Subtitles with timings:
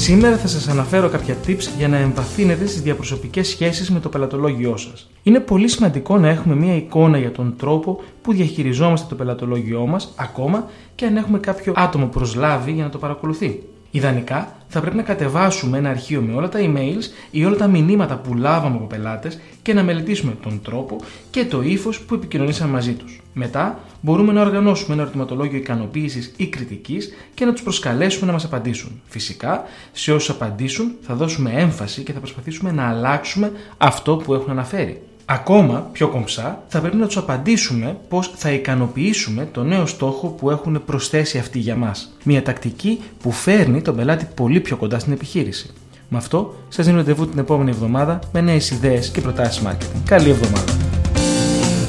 [0.00, 4.76] Σήμερα θα σας αναφέρω κάποια tips για να εμβαθύνετε στις διαπροσωπικές σχέσεις με το πελατολόγιό
[4.76, 5.10] σας.
[5.22, 10.12] Είναι πολύ σημαντικό να έχουμε μια εικόνα για τον τρόπο που διαχειριζόμαστε το πελατολόγιό μας,
[10.16, 13.62] ακόμα και αν έχουμε κάποιο άτομο προσλάβει για να το παρακολουθεί.
[13.90, 18.16] Ιδανικά, θα πρέπει να κατεβάσουμε ένα αρχείο με όλα τα emails ή όλα τα μηνύματα
[18.16, 20.96] που λάβαμε από πελάτες και να μελετήσουμε τον τρόπο
[21.30, 23.20] και το ύφος που επικοινωνήσαμε μαζί τους.
[23.32, 28.44] Μετά, μπορούμε να οργανώσουμε ένα ερωτηματολόγιο ικανοποίησης ή κριτικής και να τους προσκαλέσουμε να μας
[28.44, 29.00] απαντήσουν.
[29.06, 34.50] Φυσικά, σε όσους απαντήσουν, θα δώσουμε έμφαση και θα προσπαθήσουμε να αλλάξουμε αυτό που έχουν
[34.50, 35.02] αναφέρει.
[35.32, 40.50] Ακόμα πιο κομψά, θα πρέπει να τους απαντήσουμε πώς θα ικανοποιήσουμε το νέο στόχο που
[40.50, 42.16] έχουν προσθέσει αυτοί για μας.
[42.24, 45.70] Μια τακτική που φέρνει τον πελάτη πολύ πιο κοντά στην επιχείρηση.
[46.08, 50.00] Με αυτό, σας δίνω ραντεβού την επόμενη εβδομάδα με νέες ιδέες και προτάσεις marketing.
[50.04, 50.72] Καλή εβδομάδα.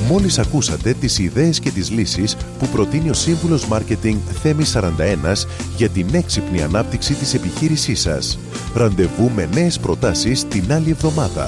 [0.08, 5.90] Μόλις ακούσατε τις ιδέες και τις λύσεις που προτείνει ο σύμβουλος Μάρκετινγκ Θέμη 41 για
[5.90, 8.40] την έξυπνη ανάπτυξη της επιχείρησής σας.
[8.74, 11.48] Ραντεβού με νέες προτάσεις την άλλη εβδομάδα